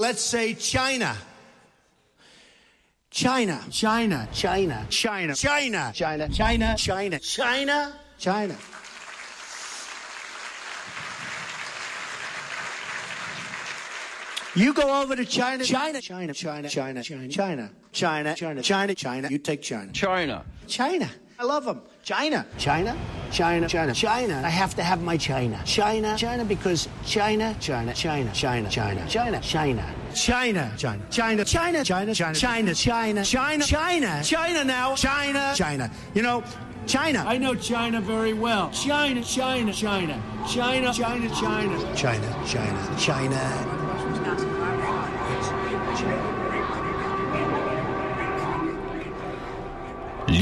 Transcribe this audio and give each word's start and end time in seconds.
Let's 0.00 0.22
say 0.22 0.54
China. 0.54 1.14
China. 3.10 3.62
China. 3.70 4.26
China. 4.32 4.86
China. 4.88 5.34
China. 5.36 5.92
China. 5.92 5.92
China. 5.92 6.74
China. 6.78 7.18
China. 7.20 7.92
China. 8.18 8.56
You 14.56 14.72
go 14.72 15.02
over 15.02 15.14
to 15.14 15.26
China. 15.26 15.64
China. 15.64 16.00
China. 16.00 16.32
China. 16.32 16.68
China. 16.70 17.02
China. 17.02 17.28
China. 17.28 17.28
China. 17.28 17.70
China. 17.92 18.62
China. 18.62 18.94
China. 18.94 19.28
You 19.28 19.36
take 19.36 19.60
China. 19.60 19.92
China. 19.92 20.46
China. 20.66 21.10
I 21.40 21.44
love 21.44 21.64
them. 21.64 21.80
China. 22.02 22.44
China. 22.58 22.94
China. 23.32 23.66
China. 23.66 23.94
China. 23.94 24.42
I 24.44 24.50
have 24.50 24.74
to 24.74 24.82
have 24.82 25.02
my 25.02 25.16
China. 25.16 25.58
China. 25.64 26.14
China 26.18 26.44
because 26.44 26.86
China. 27.06 27.56
China. 27.58 27.94
China. 27.94 28.30
China. 28.34 28.68
China. 28.68 29.08
China. 29.08 29.40
China. 29.40 29.90
China. 30.14 30.70
China. 30.76 31.06
China. 31.16 31.44
China. 31.46 31.82
China. 31.82 31.82
China. 31.82 32.14
China. 32.14 32.74
China. 32.74 33.24
China. 33.24 33.64
China. 33.64 34.22
China 34.22 34.64
now. 34.64 34.94
China. 34.94 35.54
China. 35.56 35.90
You 36.12 36.20
know, 36.20 36.44
China. 36.86 37.24
I 37.26 37.38
know 37.38 37.54
China 37.54 38.02
very 38.02 38.34
well. 38.34 38.70
China, 38.70 39.22
China, 39.22 39.72
China. 39.72 40.22
China, 40.46 40.92
China, 40.92 41.30
China. 41.34 41.94
China. 41.96 42.44
China. 42.46 42.96
China. 42.98 44.59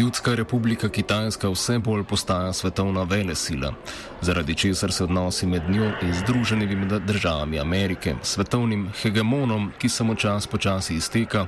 Ljudska 0.08 0.34
republika 0.34 0.88
Kitajska 0.88 1.48
vse 1.48 1.78
bolj 1.78 2.04
postaja 2.04 2.52
svetovna 2.52 3.02
velesila, 3.02 3.72
zaradi 4.20 4.54
česar 4.54 4.92
se 4.92 5.04
odnosi 5.04 5.46
med 5.46 5.62
njo 5.70 5.90
in 6.02 6.14
Združenimi 6.14 7.00
državami 7.00 7.60
Amerike, 7.60 8.14
svetovnim 8.22 8.88
hegemonom, 9.02 9.72
ki 9.78 9.88
se 9.88 10.04
mu 10.04 10.14
čas 10.14 10.46
počasi 10.46 10.94
izteka, 10.94 11.46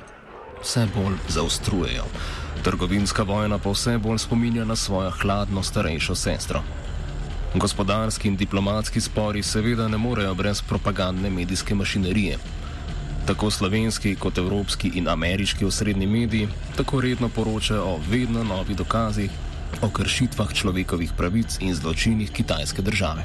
vse 0.63 0.87
bolj 0.95 1.17
zaostrujejo. 1.29 2.05
Trgovinska 2.63 3.23
vojna 3.23 3.59
pa 3.59 3.71
vse 3.71 3.99
bolj 3.99 4.19
spominja 4.19 4.65
na 4.65 4.77
svojo 4.77 5.11
hladno 5.11 5.63
starejšo 5.63 6.15
sestro. 6.15 6.63
Gospodarski 7.55 8.29
in 8.29 8.37
diplomatski 8.37 9.01
spori 9.01 9.43
seveda 9.43 9.89
ne 9.89 9.99
morejo 9.99 10.35
brez 10.35 10.63
propagandne 10.63 11.31
medijske 11.31 11.75
mašinerije. 11.75 12.39
Tako 13.31 13.51
slovenski 13.51 14.17
kot 14.19 14.39
evropski 14.39 14.91
in 14.95 15.09
ameriški 15.09 15.65
osrednji 15.65 16.07
mediji 16.07 16.49
tako 16.77 17.01
redno 17.01 17.29
poročajo 17.29 17.85
o 17.85 18.01
vedno 18.11 18.43
novih 18.45 18.77
dokazih 18.77 19.31
o 19.83 19.91
kršitvah 19.91 20.53
človekovih 20.53 21.13
pravic 21.17 21.59
in 21.61 21.75
zločinih 21.75 22.31
kitajske 22.31 22.83
države. 22.83 23.23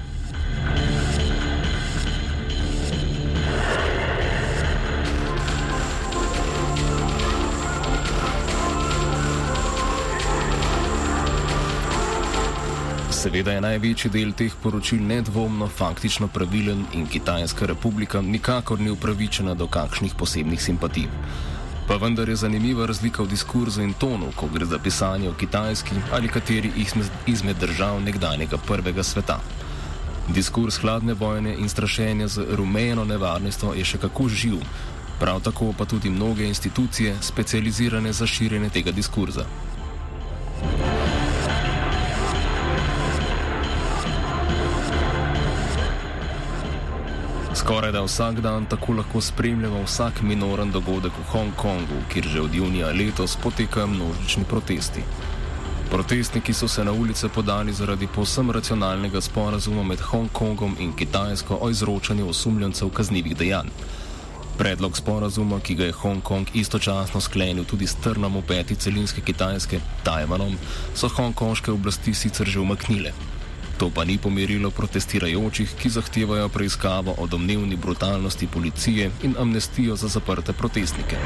Seveda 13.25 13.55
je 13.55 13.61
največji 13.61 14.09
del 14.13 14.33
teh 14.37 14.53
poročil 14.61 14.99
nedvomno 15.01 15.65
faktično 15.65 16.27
pravilen 16.29 16.83
in 16.93 17.07
Kitajska 17.09 17.65
republika 17.65 18.21
nikakor 18.21 18.79
ni 18.79 18.91
upravičena 18.93 19.55
do 19.57 19.65
kakšnih 19.67 20.13
posebnih 20.13 20.61
simpatij. 20.61 21.07
Pa 21.87 21.97
vendar 21.97 22.29
je 22.29 22.35
zanimiva 22.35 22.85
razlika 22.85 23.23
v 23.23 23.33
diskurzu 23.33 23.81
in 23.81 23.97
tonu, 23.97 24.29
ko 24.35 24.45
gre 24.53 24.69
za 24.69 24.77
pisanje 24.77 25.29
o 25.29 25.33
Kitajski 25.33 25.97
ali 26.13 26.29
kateri 26.29 26.69
izmed 27.25 27.57
držav 27.57 28.01
nekdanjega 28.05 28.61
prvega 28.67 29.03
sveta. 29.03 29.39
Diskurs 30.29 30.77
hladne 30.77 31.13
vojne 31.13 31.57
in 31.57 31.69
strašenja 31.69 32.27
z 32.27 32.45
rumeno 32.51 33.05
nevarnostjo 33.05 33.73
je 33.73 33.85
še 33.85 34.05
kako 34.05 34.29
živ, 34.29 34.61
prav 35.19 35.41
tako 35.41 35.73
pa 35.77 35.85
tudi 35.85 36.13
mnoge 36.13 36.45
institucije 36.45 37.17
specializirane 37.21 38.13
za 38.13 38.27
širjenje 38.27 38.69
tega 38.69 38.91
diskurza. 38.91 39.49
Skoraj 47.65 47.91
da 47.91 48.01
vsak 48.01 48.39
dan 48.39 48.65
tako 48.65 48.93
lahko 48.93 49.21
spremljamo 49.21 49.83
vsak 49.83 50.21
minoren 50.21 50.71
dogodek 50.71 51.11
v 51.17 51.23
Hongkongu, 51.31 51.97
kjer 52.13 52.27
že 52.27 52.41
od 52.41 52.55
junija 52.55 52.91
letos 52.91 53.37
potekajo 53.43 53.87
množični 53.87 54.43
protesti. 54.43 55.01
Protestniki 55.89 56.53
so 56.53 56.67
se 56.67 56.83
na 56.83 56.91
ulice 56.91 57.29
podali 57.29 57.73
zaradi 57.73 58.07
povsem 58.07 58.51
racionalnega 58.51 59.21
sporazuma 59.21 59.83
med 59.83 59.99
Hongkongom 59.99 60.75
in 60.79 60.93
Kitajsko 60.93 61.57
o 61.61 61.69
izročanju 61.69 62.29
osumljencev 62.29 62.89
kaznjivih 62.89 63.37
dejanj. 63.37 63.73
Predlog 64.57 64.97
sporazuma, 64.97 65.59
ki 65.59 65.75
ga 65.75 65.85
je 65.85 65.91
Hongkong 65.91 66.47
istočasno 66.53 67.21
sklenil 67.21 67.65
tudi 67.65 67.87
s 67.87 67.95
trnom 67.95 68.37
v 68.37 68.43
peti 68.47 68.75
celinske 68.75 69.21
Kitajske, 69.21 69.79
Tajvanom, 70.03 70.53
so 70.93 71.07
hongkonške 71.07 71.71
oblasti 71.71 72.13
sicer 72.13 72.45
že 72.45 72.59
umaknile. 72.59 73.13
To 73.78 73.90
pa 73.90 74.06
ni 74.06 74.18
pomirilo 74.18 74.72
protestirajočih, 74.72 75.75
ki 75.80 75.90
zahtevajo 75.90 76.50
preiskavo 76.50 77.16
o 77.18 77.28
domnevni 77.28 77.75
brutalnosti 77.75 78.47
policije 78.47 79.12
in 79.24 79.36
amnestijo 79.40 79.96
za 79.96 80.08
zaprte 80.08 80.53
protestnike. 80.53 81.18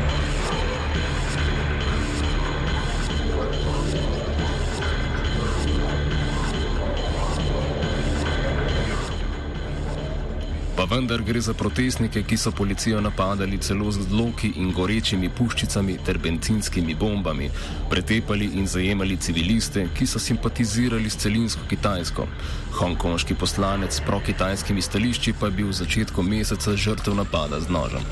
Vendar 10.89 11.22
gre 11.22 11.41
za 11.41 11.53
protestnike, 11.53 12.23
ki 12.23 12.38
so 12.38 12.51
policijo 12.51 13.01
napadali 13.01 13.57
celo 13.57 13.91
z 13.91 14.00
odloki 14.00 14.51
in 14.55 14.72
gorečimi 14.73 15.29
puščicami 15.29 15.97
ter 16.05 16.17
benzinskimi 16.17 16.95
bombami, 16.95 17.50
pretepali 17.89 18.50
in 18.57 18.67
zajemali 18.67 19.17
civiliste, 19.17 19.85
ki 19.94 20.07
so 20.07 20.19
simpatizirali 20.19 21.09
s 21.09 21.22
celinsko 21.22 21.67
Kitajsko. 21.69 22.27
Hongkonški 22.79 23.35
poslanec 23.35 23.94
s 23.94 24.01
pro-kitajskimi 24.05 24.81
stališči 24.81 25.33
pa 25.39 25.51
je 25.51 25.57
bil 25.61 25.69
v 25.69 25.79
začetku 25.83 26.25
meseca 26.25 26.75
žrtev 26.75 27.16
napada 27.16 27.61
z 27.61 27.69
nožem. 27.69 28.06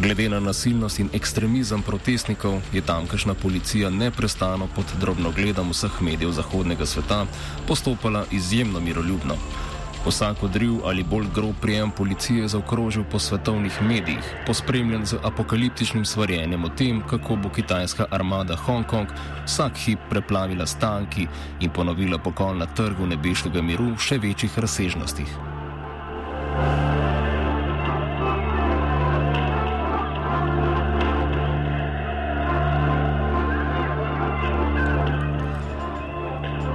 Glede 0.00 0.28
na 0.28 0.40
nasilnost 0.40 0.98
in 0.98 1.10
ekstremizem 1.12 1.82
protestnikov 1.82 2.60
je 2.72 2.80
tamkajšnja 2.80 3.34
policija 3.34 3.90
neprestano 3.90 4.68
pod 4.76 4.88
drobnogledom 5.00 5.70
vseh 5.70 6.00
medijev 6.00 6.32
zahodnega 6.32 6.86
sveta 6.86 7.26
postopala 7.68 8.26
izjemno 8.30 8.80
miroljubno. 8.80 9.36
Vsak 10.06 10.42
odriv 10.42 10.82
ali 10.84 11.02
bolj 11.02 11.26
grob 11.34 11.54
prijem 11.60 11.90
policije 11.90 12.48
zaokrožil 12.48 13.04
po 13.10 13.18
svetovnih 13.18 13.82
medijih, 13.82 14.34
pospremljen 14.46 15.06
z 15.06 15.14
apokaliptičnim 15.22 16.04
svarjenjem 16.04 16.64
o 16.64 16.68
tem, 16.68 17.02
kako 17.10 17.36
bo 17.36 17.48
kitajska 17.48 18.06
armada 18.10 18.56
Hongkong 18.56 19.08
vsak 19.44 19.76
hip 19.76 19.98
preplavila 20.10 20.66
stanki 20.66 21.26
in 21.60 21.70
ponovila 21.70 22.18
pokol 22.18 22.58
na 22.58 22.66
trgu 22.66 23.06
nebeškega 23.06 23.62
miru 23.62 23.94
v 23.94 23.98
še 23.98 24.18
večjih 24.18 24.58
razsežnostih. 24.58 25.30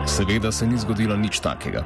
Seveda 0.05 0.51
se 0.51 0.67
ni 0.67 0.77
zgodilo 0.77 1.17
nič 1.17 1.39
takega. 1.39 1.83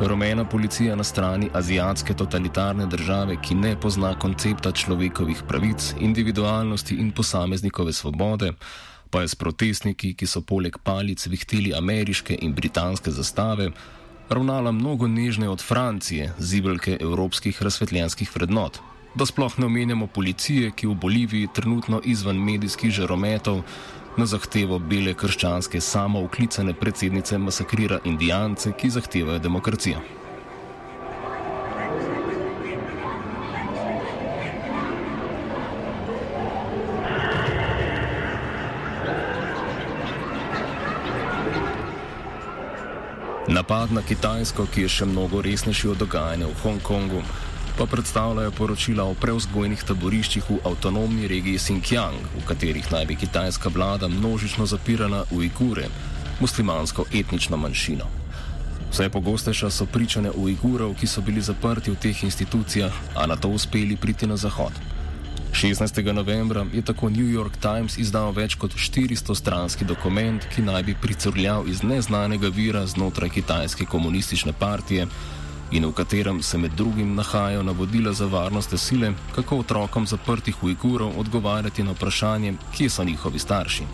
Rumena 0.00 0.44
policija 0.44 0.96
na 0.96 1.04
strani 1.04 1.48
azijatske 1.52 2.14
totalitarne 2.14 2.86
države, 2.86 3.36
ki 3.42 3.54
ne 3.54 3.76
pozna 3.80 4.18
koncepta 4.18 4.72
človekovih 4.72 5.42
pravic, 5.48 5.94
individualnosti 6.00 6.94
in 6.94 7.12
posameznikove 7.12 7.92
svobode, 7.92 8.52
pa 9.10 9.20
je 9.20 9.28
s 9.28 9.34
protestniki, 9.34 10.14
ki 10.14 10.26
so 10.26 10.40
poleg 10.40 10.78
palic 10.82 11.26
vihteli 11.26 11.74
ameriške 11.78 12.38
in 12.42 12.54
britanske 12.54 13.10
zastave, 13.10 13.70
ravnala 14.28 14.72
mnogo 14.72 15.06
nežneje 15.06 15.50
od 15.50 15.62
Francije, 15.62 16.32
zibelke 16.38 16.98
evropskih 17.00 17.62
razsvetljenskih 17.62 18.34
vrednot. 18.34 18.80
Da 19.14 19.26
sploh 19.26 19.58
ne 19.58 19.66
omenjamo 19.66 20.06
policije, 20.06 20.70
ki 20.70 20.86
v 20.86 20.94
Boliviji 20.94 21.48
trenutno 21.54 22.00
izven 22.04 22.42
medijskih 22.42 22.90
žarometov 22.90 23.62
na 24.16 24.26
zahtevo 24.26 24.78
bele 24.78 25.14
krščanske 25.14 25.80
samouklicane 25.80 26.74
predsednice 26.74 27.38
masakrira 27.38 27.98
indijance, 28.04 28.72
ki 28.72 28.90
zahtevajo 28.90 29.38
demokracijo. 29.38 30.02
Napad 43.48 43.92
na 43.92 44.02
Kitajsko, 44.02 44.66
ki 44.66 44.82
je 44.82 44.88
še 44.88 45.06
mnogo 45.06 45.38
resnejši 45.44 45.88
od 45.92 46.00
dogajanja 46.00 46.46
v 46.48 46.56
Hongkongu, 46.62 47.20
pa 47.78 47.86
predstavljajo 47.86 48.50
poročila 48.50 49.04
o 49.04 49.14
preuzgojnih 49.14 49.82
taboriščih 49.82 50.44
v 50.48 50.58
avtonomni 50.64 51.28
regiji 51.28 51.58
Xinjiang, 51.58 52.20
v 52.38 52.44
katerih 52.46 52.90
naj 52.92 53.06
bi 53.06 53.16
kitajska 53.18 53.70
vlada 53.74 54.08
množično 54.08 54.66
zapirala 54.66 55.24
Ujgure, 55.30 55.88
muslimansko 56.40 57.06
etnično 57.12 57.56
manjšino. 57.56 58.06
Vse 58.92 59.08
pogostejša 59.10 59.70
so 59.70 59.86
pričane 59.86 60.30
Ujgurov, 60.30 60.94
ki 60.94 61.06
so 61.06 61.20
bili 61.20 61.42
zaprti 61.42 61.90
v 61.90 61.98
teh 61.98 62.24
institucijah, 62.24 62.94
a 63.16 63.26
na 63.26 63.36
to 63.36 63.48
uspeli 63.48 63.96
priti 63.96 64.26
na 64.26 64.36
zahod. 64.36 64.72
16. 65.52 66.12
novembra 66.12 66.66
je 66.72 66.82
tako 66.82 67.10
New 67.10 67.26
York 67.26 67.58
Times 67.62 67.98
izdal 67.98 68.32
več 68.34 68.54
kot 68.54 68.74
400 68.74 69.34
stranski 69.34 69.84
dokument, 69.84 70.46
ki 70.54 70.62
naj 70.62 70.82
bi 70.82 70.94
pricrljal 70.94 71.68
iz 71.68 71.82
neznanega 71.82 72.48
vira 72.48 72.86
znotraj 72.86 73.30
kitajske 73.30 73.86
komunistične 73.86 74.52
partije 74.52 75.06
in 75.70 75.86
v 75.86 75.92
katerem 75.92 76.42
se 76.42 76.58
med 76.58 76.72
drugim 76.76 77.14
nahajajo 77.14 77.62
navodila 77.62 78.12
za 78.12 78.26
varnostne 78.26 78.78
sile, 78.78 79.12
kako 79.34 79.58
otrokom 79.58 80.06
zaprtih 80.06 80.64
Ujgurov 80.64 81.18
odgovarjati 81.18 81.82
na 81.82 81.92
vprašanje, 81.92 82.54
kje 82.76 82.90
so 82.90 83.04
njihovi 83.04 83.38
starši. 83.38 83.84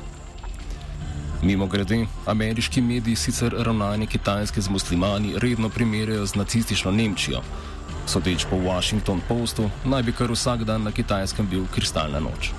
Mimo 1.43 1.67
grede, 1.67 2.07
ameriški 2.27 2.81
mediji 2.81 3.17
sicer 3.17 3.55
ravnanje 3.59 4.07
kitajske 4.07 4.61
z 4.61 4.71
muslimani 4.71 5.35
redno 5.39 5.69
primerjajo 5.69 6.27
z 6.27 6.35
nacistično 6.35 6.91
Nemčijo. 6.91 7.41
Sodeč 8.07 8.45
po 8.51 8.57
Washington 8.57 9.21
Postu, 9.29 9.71
naj 9.85 10.03
bi 10.03 10.13
kar 10.13 10.33
vsak 10.33 10.65
dan 10.65 10.83
na 10.83 10.93
kitajskem 10.93 11.47
bil 11.47 11.65
kristalna 11.75 12.21
noč. 12.21 12.53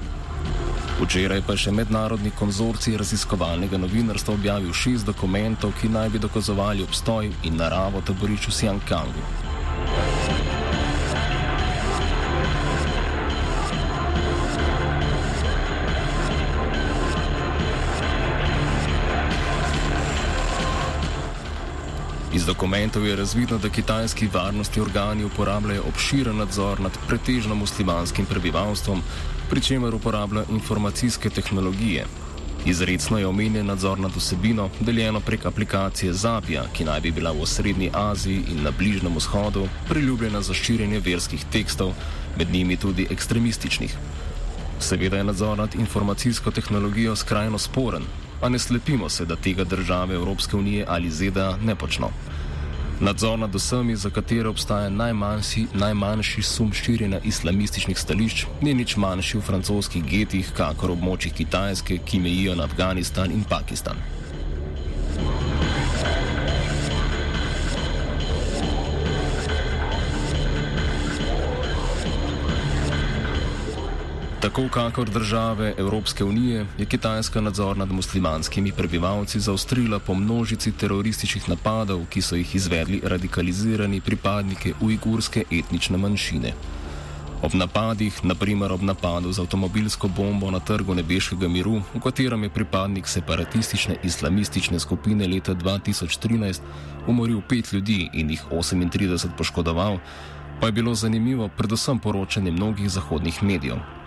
Včeraj 1.02 1.42
pa 1.42 1.56
je 1.58 1.66
še 1.66 1.72
mednarodni 1.74 2.30
konzorcij 2.38 2.94
raziskovalnega 3.02 3.80
novinarstva 3.82 4.36
objavil 4.38 4.70
šest 4.70 5.08
dokumentov, 5.10 5.74
ki 5.82 5.90
naj 5.90 6.12
bi 6.14 6.22
dokazovali 6.22 6.86
obstoj 6.86 7.32
in 7.50 7.58
naravo 7.58 8.04
taborišča 8.06 8.52
v 8.52 8.56
Xiangkangu. 8.60 9.24
Iz 22.32 22.46
dokumentov 22.46 23.10
je 23.10 23.16
razvidno, 23.16 23.58
da 23.58 23.70
kitajski 23.70 24.30
varnostni 24.34 24.82
organi 24.82 25.26
uporabljajo 25.26 25.84
obširen 25.90 26.38
nadzor 26.38 26.80
nad 26.80 26.96
pretežno 27.08 27.56
muslimanskim 27.56 28.26
prebivalstvom, 28.26 29.02
pri 29.52 29.62
čemer 29.62 29.96
uporabljajo 29.96 30.46
informacijske 30.50 31.30
tehnologije. 31.30 32.06
Izredno 32.66 33.18
je 33.20 33.28
omenjen 33.28 33.66
nadzor 33.66 34.00
nad 34.00 34.12
vsebino, 34.16 34.70
deljeno 34.80 35.20
prek 35.20 35.46
aplikacije 35.46 36.14
Zapija, 36.14 36.64
ki 36.74 36.86
naj 36.86 37.02
bi 37.02 37.12
bila 37.12 37.32
v 37.32 37.46
Srednji 37.46 37.90
Aziji 37.94 38.46
in 38.52 38.64
na 38.64 38.72
Bližnjem 38.72 39.16
vzhodu 39.16 39.68
priljubljena 39.90 40.42
za 40.42 40.54
širjenje 40.54 41.00
verskih 41.00 41.44
tekstov, 41.52 41.92
med 42.38 42.54
njimi 42.54 42.78
tudi 42.78 43.08
ekstremističnih. 43.12 43.96
Seveda 44.80 45.18
je 45.18 45.24
nadzor 45.24 45.58
nad 45.58 45.76
informacijsko 45.76 46.52
tehnologijo 46.52 47.16
skrajno 47.16 47.58
sporen, 47.58 48.04
a 48.42 48.50
ne 48.50 48.60
slepimo 48.60 49.10
se, 49.10 49.26
da 49.26 49.36
tega 49.36 49.64
države 49.64 50.16
Evropske 50.16 50.56
unije 50.58 50.86
ali 50.88 51.12
ZDA 51.12 51.58
ne 51.64 51.76
počno. 51.76 52.10
Nadzor 53.02 53.40
nad 53.40 53.56
vsemi, 53.56 53.96
za 53.96 54.10
katere 54.10 54.50
obstaja 54.50 54.90
najmanjši, 54.90 55.66
najmanjši 55.74 56.42
sum 56.42 56.74
širjenja 56.74 57.20
islamističnih 57.24 58.00
stališč, 58.00 58.46
ni 58.62 58.74
nič 58.74 58.96
manjši 58.98 59.38
v 59.38 59.42
francoskih 59.42 60.06
getih, 60.06 60.52
kakor 60.54 60.94
območjih 60.94 61.34
Kitajske, 61.34 61.98
ki 62.06 62.20
mejijo 62.22 62.56
na 62.56 62.70
Afganistan 62.70 63.34
in 63.34 63.42
Pakistan. 63.50 63.98
Tako 74.52 74.70
kakor 74.70 75.10
države 75.10 75.74
Evropske 75.78 76.24
unije 76.24 76.66
je 76.78 76.86
Kitajska 76.86 77.42
nadzor 77.42 77.78
nad 77.78 77.92
muslimanskimi 77.92 78.72
prebivalci 78.72 79.40
zaostrila 79.40 80.00
po 80.00 80.14
množici 80.14 80.72
terorističnih 80.72 81.50
napadov, 81.50 82.02
ki 82.10 82.22
so 82.22 82.36
jih 82.36 82.56
izvedli 82.56 83.02
radikalizirani 83.04 84.02
pripadniki 84.02 84.74
ujgurske 84.82 85.44
etnične 85.52 85.98
manjšine. 85.98 86.52
Ob 87.42 87.54
napadih, 87.54 88.20
naprimer 88.24 88.72
ob 88.72 88.82
napadu 88.82 89.32
z 89.32 89.40
avtomobilsko 89.40 90.08
bombo 90.08 90.52
na 90.52 90.60
trgu 90.60 90.96
Nebeškega 90.96 91.48
miru, 91.48 91.82
v 91.94 92.04
katerem 92.04 92.44
je 92.44 92.50
pripadnik 92.50 93.08
separatistične 93.08 93.96
islamistične 94.04 94.80
skupine 94.80 95.28
leta 95.28 95.56
2013 95.56 96.60
umoril 97.08 97.42
pet 97.50 97.74
ljudi 97.74 98.10
in 98.14 98.30
jih 98.30 98.44
38 98.52 99.28
poškodoval, 99.38 99.98
pa 100.60 100.66
je 100.66 100.72
bilo 100.72 100.96
zanimivo 100.96 101.48
predvsem 101.48 102.00
poročanje 102.00 102.52
mnogih 102.52 102.90
zahodnih 102.90 103.44
medijev. 103.44 104.01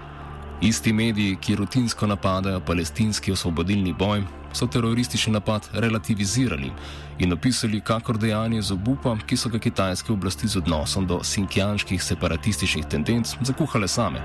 Isti 0.60 0.92
mediji, 0.92 1.36
ki 1.36 1.56
rutinsko 1.56 2.06
napadajo 2.06 2.60
palestinski 2.60 3.32
osvobodilni 3.32 3.92
boj, 3.92 4.22
so 4.52 4.66
teroristični 4.66 5.32
napad 5.32 5.68
relativizirali 5.72 6.70
in 7.18 7.32
opisali 7.32 7.80
kakor 7.80 8.18
dejanje 8.18 8.62
z 8.62 8.72
obupa, 8.72 9.16
ki 9.26 9.36
so 9.36 9.48
ga 9.48 9.58
kitajske 9.58 10.12
oblasti 10.12 10.48
z 10.48 10.56
odnosom 10.56 11.06
do 11.06 11.20
sinkjanskih 11.24 12.02
separatističnih 12.02 12.86
tendenc 12.86 13.34
zakuhale 13.42 13.88
same. 13.88 14.20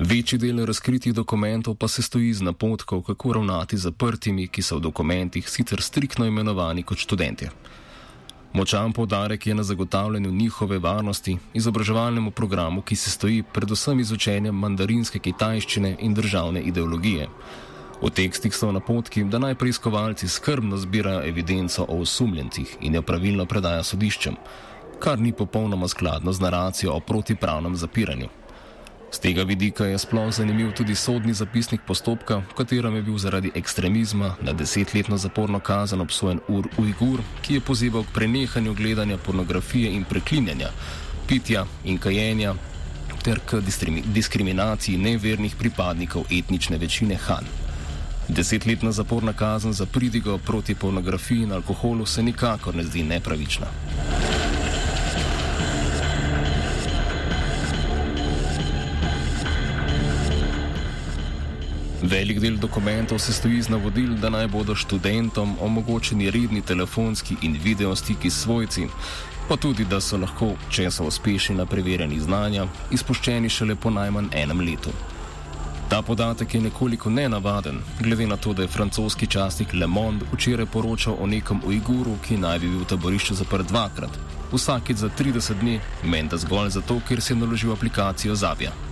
Večji 0.00 0.38
del 0.38 0.64
razkritih 0.66 1.14
dokumentov 1.14 1.74
pa 1.74 1.88
se 1.88 2.02
stoji 2.02 2.34
z 2.34 2.42
napotkov, 2.42 3.02
kako 3.02 3.32
ravnati 3.32 3.76
z 3.76 3.82
zaprtimi, 3.82 4.48
ki 4.48 4.62
so 4.62 4.76
v 4.76 4.80
dokumentih 4.80 5.48
sicer 5.48 5.82
striktno 5.82 6.26
imenovani 6.26 6.82
kot 6.82 6.98
študenti. 6.98 7.48
Močan 8.56 8.92
povdarek 8.92 9.46
je 9.46 9.54
na 9.54 9.62
zagotavljanju 9.62 10.30
njihove 10.30 10.78
varnosti, 10.78 11.36
izobraževalnemu 11.54 12.30
programu, 12.30 12.82
ki 12.82 12.96
se 12.96 13.10
stoji 13.10 13.42
predvsem 13.42 14.00
iz 14.00 14.12
učenja 14.12 14.52
mandarinske 14.52 15.18
kitajščine 15.18 15.96
in 16.00 16.14
državne 16.14 16.62
ideologije. 16.62 17.28
V 18.02 18.10
tekstih 18.10 18.56
so 18.56 18.72
napotki, 18.72 19.24
da 19.24 19.38
naj 19.38 19.58
preiskovalci 19.60 20.28
skrbno 20.28 20.76
zbirajo 20.76 21.20
evidenco 21.28 21.84
o 21.88 22.00
osumljencih 22.00 22.76
in 22.80 22.94
jo 22.94 23.02
pravilno 23.02 23.44
predajo 23.44 23.84
sodiščem, 23.84 24.40
kar 25.04 25.20
ni 25.20 25.32
popolnoma 25.32 25.88
skladno 25.88 26.32
z 26.32 26.40
naracijo 26.40 26.96
o 26.96 27.00
protipravnem 27.00 27.76
zapiranju. 27.76 28.28
Z 29.10 29.18
tega 29.18 29.42
vidika 29.42 29.86
je 29.86 29.98
sploh 29.98 30.32
zanimiv 30.34 30.72
tudi 30.72 30.94
sodni 30.94 31.34
zapisnik 31.34 31.80
postopka, 31.86 32.42
v 32.50 32.54
katerem 32.58 32.96
je 32.96 33.02
bil 33.02 33.18
zaradi 33.18 33.50
ekstremizma 33.54 34.34
na 34.42 34.52
desetletno 34.52 35.16
zaporno 35.16 35.60
kazen 35.60 36.00
obsojen 36.00 36.40
Ur 36.48 36.68
Ujgur, 36.78 37.22
ki 37.42 37.54
je 37.54 37.60
pozival 37.60 38.02
k 38.02 38.14
prenehanju 38.14 38.74
gledanja 38.74 39.18
pornografije 39.18 39.92
in 39.94 40.04
preklinjanja, 40.04 40.70
pitja 41.28 41.66
in 41.84 41.98
kajenja 41.98 42.54
ter 43.22 43.40
k 43.46 43.60
diskriminaciji 44.14 44.98
nevernih 44.98 45.56
pripadnikov 45.56 46.26
etnične 46.30 46.78
večine 46.78 47.16
Han. 47.26 47.46
Desetletna 48.28 48.92
zaporna 48.92 49.32
kazen 49.32 49.72
za 49.72 49.86
pridigo 49.86 50.38
proti 50.38 50.74
pornografiji 50.74 51.42
in 51.42 51.52
alkoholu 51.52 52.06
se 52.06 52.22
nikakor 52.22 52.74
ne 52.74 52.84
zdi 52.84 53.02
nepravična. 53.02 53.66
Velik 62.06 62.38
del 62.38 62.56
dokumentov 62.56 63.18
se 63.18 63.32
stoji 63.32 63.62
z 63.62 63.68
navodil, 63.68 64.12
da 64.14 64.30
naj 64.30 64.46
bodo 64.46 64.74
študentom 64.74 65.56
omogočeni 65.60 66.30
redni 66.30 66.62
telefonski 66.62 67.36
in 67.42 67.58
video 67.64 67.96
stiki 67.96 68.30
s 68.30 68.42
svojci, 68.42 68.86
pa 69.48 69.56
tudi, 69.56 69.84
da 69.84 69.98
so 70.00 70.16
lahko, 70.16 70.52
če 70.70 70.86
so 70.90 71.08
uspešni 71.10 71.56
na 71.58 71.66
preverjanju 71.66 72.20
znanja, 72.22 72.68
izpuščeni 72.94 73.50
šele 73.50 73.74
po 73.74 73.90
najmanj 73.90 74.30
enem 74.38 74.62
letu. 74.68 74.94
Ta 75.90 76.02
podatek 76.02 76.54
je 76.54 76.60
nekoliko 76.60 77.10
nenavaden, 77.10 77.82
glede 78.00 78.26
na 78.26 78.36
to, 78.36 78.52
da 78.52 78.62
je 78.62 78.68
francoski 78.68 79.26
časnik 79.26 79.74
Le 79.74 79.86
Monde 79.86 80.30
včeraj 80.32 80.66
poročal 80.66 81.18
o 81.18 81.26
nekem 81.26 81.60
Ujguru, 81.66 82.20
ki 82.22 82.38
naj 82.38 82.58
bi 82.58 82.68
bil 82.70 82.84
v 82.84 82.90
taborišču 82.94 83.34
zaprt 83.34 83.66
dvakrat, 83.66 84.18
vsakeč 84.52 85.02
za 85.02 85.10
30 85.18 85.58
dni, 85.60 85.80
menda 86.04 86.38
zgolj 86.38 86.76
zato, 86.78 87.00
ker 87.08 87.20
si 87.20 87.32
je 87.32 87.42
naložil 87.42 87.74
aplikacijo 87.74 88.34
Zabija. 88.34 88.85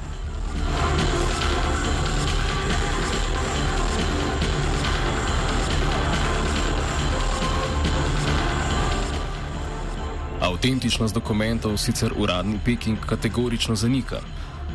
Avtentičnost 10.44 11.14
dokumentov 11.14 11.78
sicer 11.80 12.12
uradni 12.16 12.58
Peking 12.64 12.98
kategorično 13.00 13.74
zanika, 13.74 14.18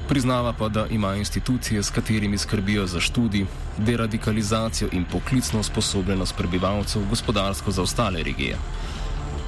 priznava 0.07 0.53
pa, 0.53 0.69
da 0.69 0.87
ima 0.89 1.15
institucije, 1.15 1.83
s 1.83 1.89
katerimi 1.89 2.37
skrbijo 2.37 2.87
za 2.87 2.99
študij, 2.99 3.45
deradikalizacijo 3.77 4.89
in 4.91 5.05
poklicno 5.05 5.59
usposobljenost 5.59 6.35
prebivalcev 6.37 7.05
gospodarsko 7.09 7.71
za 7.71 7.81
ostale 7.81 8.23
regije. 8.23 8.57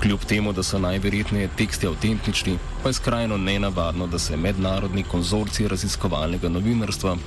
Kljub 0.01 0.19
temu, 0.19 0.53
da 0.53 0.63
so 0.63 0.79
najverjetneje 0.79 1.49
teksti 1.57 1.87
avtentični, 1.87 2.57
pa 2.83 2.89
je 2.89 2.93
skrajno 2.93 3.37
nenavadno, 3.37 4.07
da 4.07 4.19
se 4.19 4.37
mednarodni 4.37 5.03
konzorcij 5.03 5.67
raziskovalnega 5.67 6.49
novinarstva 6.49 7.17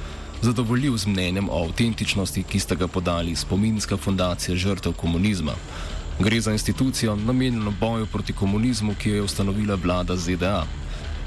zadovoljil 0.42 0.96
z 0.96 1.06
mnenjem 1.06 1.48
o 1.50 1.64
avtentičnosti, 1.64 2.42
ki 2.42 2.60
sta 2.60 2.74
ga 2.74 2.86
podali 2.86 3.36
spominska 3.36 3.96
fundacija 3.96 4.56
žrtev 4.56 4.92
komunizma. 4.92 5.52
Gre 6.18 6.40
za 6.40 6.52
institucijo 6.52 7.16
namenjeno 7.16 7.72
boju 7.80 8.06
proti 8.06 8.32
komunizmu, 8.32 8.94
ki 8.94 9.10
jo 9.10 9.14
je 9.14 9.22
ustanovila 9.22 9.74
vlada 9.74 10.16
ZDA 10.16 10.66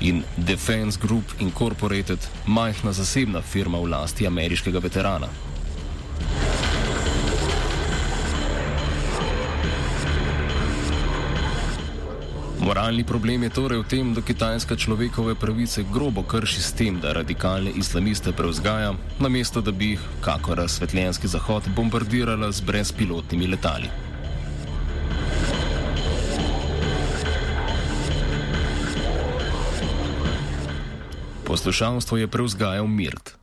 in 0.01 0.23
Defense 0.37 0.99
Group 1.01 1.23
Incorporated, 1.39 2.19
majhna 2.45 2.93
zasebna 2.93 3.41
firma 3.41 3.77
v 3.77 3.89
lasti 3.89 4.27
ameriškega 4.27 4.79
veterana. 4.79 5.27
Moralni 12.59 13.03
problem 13.03 13.43
je 13.43 13.49
torej 13.49 13.79
v 13.79 13.87
tem, 13.87 14.13
da 14.13 14.21
Kitajska 14.21 14.75
človekove 14.75 15.35
pravice 15.35 15.83
grobo 15.93 16.23
krši 16.23 16.61
s 16.61 16.73
tem, 16.75 16.99
da 16.99 17.13
radikalne 17.13 17.71
islamiste 17.71 18.31
prevzgaja, 18.31 18.93
namesto 19.19 19.61
da 19.61 19.71
bi 19.71 19.95
jih, 19.95 20.03
kako 20.21 20.55
razsvetljenski 20.55 21.27
zahod, 21.27 21.63
bombardirala 21.75 22.51
z 22.51 22.61
brezpilotnimi 22.61 23.47
letali. 23.47 24.06
Poslušalstvo 31.57 32.21
je 32.21 32.27
prevzgajal 32.29 32.85
Mirt. 32.85 33.33